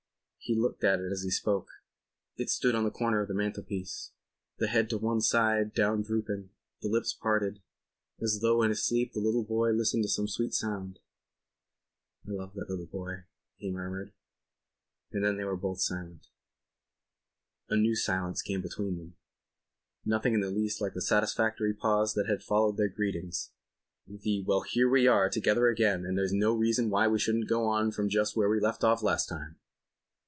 He 0.43 0.55
looked 0.55 0.83
at 0.83 0.99
it 0.99 1.11
as 1.11 1.21
he 1.21 1.29
spoke. 1.29 1.69
It 2.35 2.49
stood 2.49 2.73
on 2.73 2.83
the 2.83 2.89
corner 2.91 3.21
of 3.21 3.27
the 3.27 3.33
mantelpiece; 3.35 4.11
the 4.57 4.67
head 4.67 4.89
to 4.89 4.97
one 4.97 5.21
side 5.21 5.71
down 5.71 6.01
drooping, 6.01 6.49
the 6.81 6.89
lips 6.89 7.13
parted, 7.13 7.61
as 8.19 8.39
though 8.41 8.63
in 8.63 8.69
his 8.71 8.83
sleep 8.83 9.13
the 9.13 9.19
little 9.21 9.43
boy 9.45 9.69
listened 9.69 10.03
to 10.03 10.09
some 10.09 10.27
sweet 10.27 10.53
sound.... 10.53 10.99
"I 12.27 12.31
love 12.31 12.55
that 12.55 12.69
little 12.69 12.87
boy," 12.87 13.25
he 13.55 13.69
murmured. 13.71 14.13
And 15.13 15.23
then 15.23 15.37
they 15.37 15.43
both 15.43 15.61
were 15.61 15.75
silent. 15.75 16.27
A 17.69 17.77
new 17.77 17.95
silence 17.95 18.41
came 18.41 18.61
between 18.63 18.97
them. 18.97 19.15
Nothing 20.03 20.33
in 20.33 20.41
the 20.41 20.51
least 20.51 20.81
like 20.81 20.95
the 20.95 21.01
satisfactory 21.03 21.73
pause 21.75 22.15
that 22.15 22.27
had 22.27 22.43
followed 22.43 22.77
their 22.77 22.89
greetings—the 22.89 24.43
"Well, 24.47 24.61
here 24.63 24.89
we 24.89 25.07
are 25.07 25.29
together 25.29 25.67
again, 25.67 26.03
and 26.03 26.17
there's 26.17 26.33
no 26.33 26.51
reason 26.51 26.89
why 26.89 27.07
we 27.07 27.19
shouldn't 27.19 27.47
go 27.47 27.67
on 27.67 27.91
from 27.91 28.09
just 28.09 28.35
where 28.35 28.49
we 28.49 28.59
left 28.59 28.83
off 28.83 29.03
last 29.03 29.29
time." 29.29 29.57